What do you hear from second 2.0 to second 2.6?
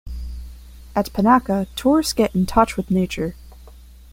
get in